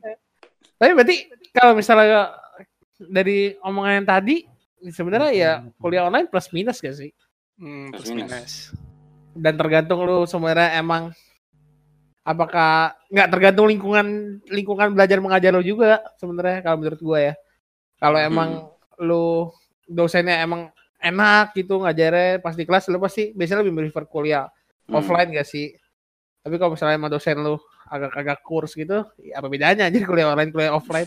[0.76, 1.16] Tapi berarti
[1.50, 2.20] kalau misalnya
[3.00, 4.36] dari omongan yang tadi
[4.90, 7.10] sebenarnya ya kuliah online plus minus gak sih?
[7.56, 8.28] Hmm, Plus plus minus.
[8.28, 8.54] minus.
[9.32, 11.14] Dan tergantung lu sebenarnya emang
[12.22, 14.06] apakah nggak tergantung lingkungan
[14.46, 17.34] lingkungan belajar mengajar lu juga sebenarnya kalau menurut gua ya.
[17.98, 18.50] Kalau emang
[19.00, 19.48] lu
[19.86, 24.46] dosennya emang enak gitu ngajarnya pas di kelas lu pasti biasanya lebih prefer kuliah
[24.88, 25.04] Hmm.
[25.04, 25.76] offline gak sih?
[26.40, 30.48] Tapi kalau misalnya emang dosen lu agak-agak kurs gitu, ya apa bedanya jadi kuliah online
[30.48, 31.04] kuliah offline?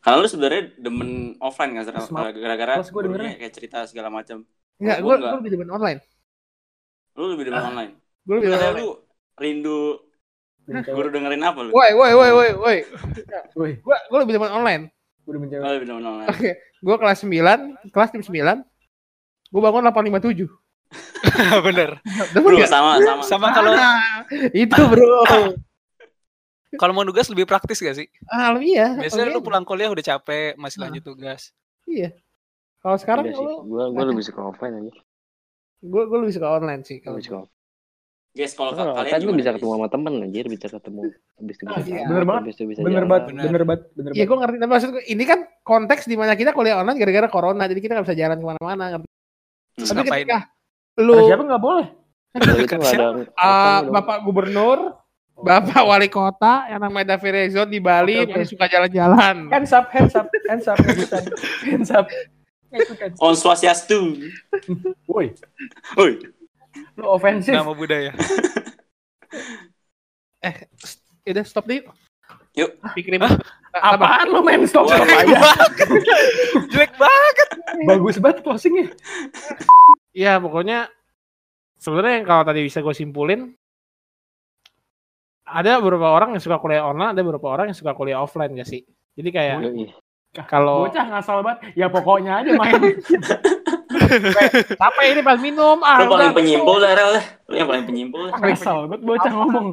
[0.00, 2.00] Kalau lu sebenarnya demen offline nggak Sar?
[2.08, 2.32] Smart.
[2.32, 3.36] Gara-gara gua dengernya.
[3.36, 4.48] kayak cerita segala macam.
[4.80, 6.00] Enggak, gue gua lebih demen online.
[7.20, 7.92] Lu lebih demen online.
[8.24, 8.80] Gue lebih demen online.
[8.80, 8.88] lu
[9.36, 9.78] rindu
[10.64, 11.70] guru dengerin apa lu?
[11.76, 12.78] Woi, woi, woi, woi, woi.
[13.60, 14.82] Woi, Gue gue lebih demen online.
[15.20, 15.64] gue menjawab.
[15.68, 16.28] Oh, lebih demen online.
[16.32, 16.50] Oke,
[16.80, 18.64] gue kelas 9, kelas jam 9.
[19.50, 20.48] Gue bangun 8.57.
[21.66, 22.00] bener.
[22.32, 22.66] Bro, gak?
[22.66, 23.22] sama sama.
[23.22, 25.22] Sama kalau Ah, itu bro.
[26.80, 28.06] kalau mau nugas lebih praktis gak sih?
[28.26, 28.96] Ah, iya.
[28.96, 29.34] Biasanya Oke.
[29.36, 30.88] lu pulang kuliah udah capek, masih Nah.
[30.88, 31.50] lanjut tugas.
[31.86, 32.14] Iya.
[32.80, 34.92] Kalau sekarang Iya sih lu, gue gue lebih suka offline aja
[35.80, 37.00] gue gue lebih suka online sih.
[37.00, 37.59] Kalau lebih suka offline
[38.30, 41.02] Guys, kalau kalian gimana, bisa ketemu sama temen anjir bisa ketemu
[41.34, 42.06] habis itu bisa iya.
[42.06, 42.42] Bener banget.
[42.54, 43.62] bisa Bener banget, Bener.
[43.66, 44.28] banget, bener Iya, banget.
[44.30, 44.56] gue ngerti.
[44.62, 47.92] Tapi maksud gue, ini kan konteks di mana kita kuliah online gara-gara corona, jadi kita
[47.98, 48.84] nggak bisa jalan ke mana-mana.
[48.94, 49.08] Ngerti?
[49.74, 50.22] Terus Tapi ngapain?
[50.22, 51.86] ketika Ada lu siapa nggak boleh?
[52.30, 53.90] Itu ada ah, dong.
[53.90, 54.78] Bapak Gubernur,
[55.40, 58.30] Bapak Wali Kota yang namanya Davi Rezon di Bali oke.
[58.30, 59.50] masih suka jalan-jalan.
[59.50, 60.78] Hands up, hands up, hands up,
[61.66, 62.06] hands up.
[63.18, 64.14] On Swastiastu.
[65.10, 65.34] Woi,
[65.98, 66.38] Woi.
[66.98, 67.54] Lu ofensif.
[67.54, 68.12] Nama budaya.
[71.30, 71.84] Udah stop deh.
[72.58, 72.70] Yuk.
[72.98, 73.38] Pikirin apa?
[73.70, 75.38] Apaan lu main stop stop Wah, aja?
[76.74, 77.48] Jelek banget.
[77.86, 78.90] Bagus banget closingnya.
[80.10, 80.90] Iya, pokoknya
[81.78, 83.54] sebenarnya yang kalau tadi bisa gue simpulin
[85.46, 88.66] ada beberapa orang yang suka kuliah online, ada beberapa orang yang suka kuliah offline gak
[88.70, 88.82] sih?
[89.14, 89.58] Jadi kayak
[90.46, 91.74] kalau Bocah ngasal banget.
[91.74, 92.78] Ya pokoknya aja main.
[94.78, 97.14] apa ini pas minum ah Lu paling penyimpul dah, Rel.
[97.50, 98.30] Lu yang paling penyimpul.
[98.30, 99.66] ngasal banget bocah ngomong.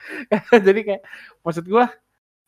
[0.66, 1.02] jadi kayak
[1.40, 1.86] maksud gua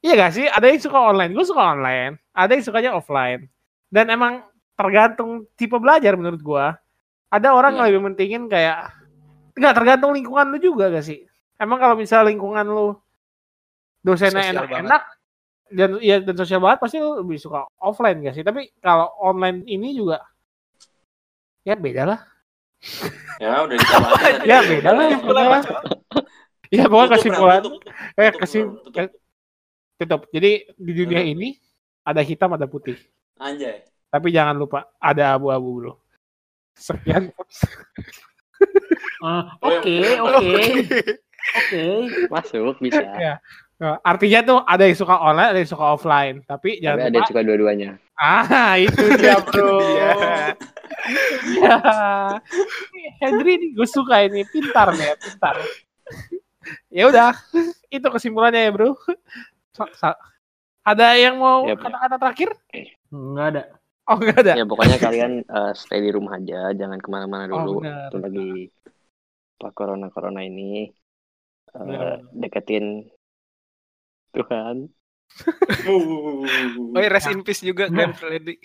[0.01, 3.47] iya gak sih ada yang suka online gue suka online ada yang sukanya offline
[3.87, 4.42] dan emang
[4.75, 6.81] tergantung tipe belajar menurut gua
[7.29, 7.90] ada orang yang Iya.
[7.92, 8.88] lebih mentingin kayak
[9.53, 11.23] nggak tergantung lingkungan lu juga gak sih
[11.61, 12.97] emang kalau misalnya lingkungan lu
[14.03, 15.03] dosennya enak-enak
[15.73, 18.45] dan ya dan sosial banget pasti lu lebih suka offline gak sih?
[18.45, 20.21] Tapi kalau online ini juga
[21.62, 22.20] ya beda lah.
[23.38, 23.79] Ya udah.
[24.51, 25.61] Ya beda lah ya pokoknya.
[26.72, 27.83] Ya pokoknya Tutup, kesimpulan Ram, tutup.
[28.16, 29.09] eh Tutup, kesim tutup.
[29.98, 30.20] tutup.
[30.33, 31.33] Jadi di dunia Hmm.
[31.33, 31.48] ini
[32.03, 32.98] ada hitam ada putih.
[33.38, 33.87] Anjay.
[34.09, 35.92] Tapi jangan lupa ada abu-abu bro.
[36.75, 37.31] Sekian.
[39.22, 40.51] Ah, Oh, Oke, yang- oke,
[41.55, 41.83] oke.
[42.27, 42.98] Masuk bisa.
[43.14, 43.38] Ya.
[43.83, 46.37] Nah, artinya tuh ada yang suka online, ada yang suka offline.
[46.47, 47.18] Tapi Tapi jangan ada lupa.
[47.18, 47.88] yang suka dua-duanya.
[48.14, 49.83] Ah, itu dia bro.
[49.83, 50.14] Ya.
[53.27, 55.55] Henry nih gue suka ini, pintar nih, ya, pintar.
[56.95, 57.35] ya udah,
[57.90, 58.95] itu kesimpulannya ya bro.
[60.87, 61.83] Ada yang mau Yap.
[61.83, 62.51] kata-kata terakhir?
[63.11, 63.62] Enggak ada.
[64.07, 64.53] Oh nggak ada.
[64.59, 67.79] Ya pokoknya kalian eh, stay di rumah aja, jangan ke mana-mana Oh, dulu.
[67.83, 68.51] Itu lagi
[69.59, 70.87] pak corona corona ini
[71.71, 72.31] eh, Benar.
[72.31, 73.11] deketin
[74.35, 74.77] Tuhan.
[75.88, 78.61] Oh, iya, rest in peace juga Glenn Fredly.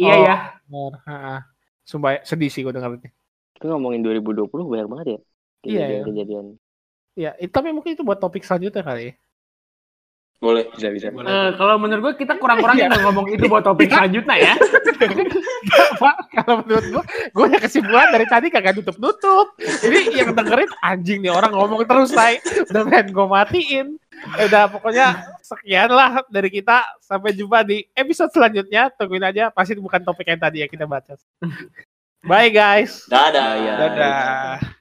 [0.00, 0.24] Iya Oh.
[0.24, 0.34] ya.
[0.68, 0.92] Benar.
[1.04, 1.36] Ha-ha.
[1.84, 3.12] Sumpah sedih sih gue dengarnya.
[3.56, 5.18] Itu ngomongin 2020 banyak banget ya.
[5.68, 6.00] Iya, ya.
[6.04, 6.46] Kejadian-kejadian.
[7.16, 9.12] Ya, itu, tapi mungkin itu buat topik selanjutnya kali ya.
[10.36, 10.68] Boleh.
[10.76, 11.08] Bisa bisa.
[11.08, 14.54] Eh, kalau menurut gue kita kurang-kurangin dong ngomong itu buat topik selanjutnya ya.
[16.02, 19.56] Pak, kalau menurut gue, gue udah kesimpulan dari tadi kagak nutup-nutup.
[19.56, 22.36] Jadi yang dengerin anjing nih orang ngomong terus, say.
[22.68, 23.86] Udah pengen gue matiin.
[24.36, 25.06] Ya udah pokoknya
[25.40, 26.84] sekian lah dari kita.
[27.00, 28.92] Sampai jumpa di episode selanjutnya.
[28.92, 31.16] Tungguin aja, pasti bukan topik yang tadi yang kita baca.
[32.26, 33.08] Bye guys.
[33.08, 33.50] Dadah.
[33.56, 34.76] Ya, Dadah.